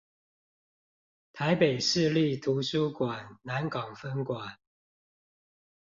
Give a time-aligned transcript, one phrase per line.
[1.31, 4.57] 臺北市立圖書館南港分館